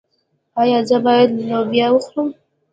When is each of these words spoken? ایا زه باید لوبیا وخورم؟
ایا 0.61 0.79
زه 0.89 0.97
باید 1.05 1.29
لوبیا 1.49 1.87
وخورم؟ 1.93 2.29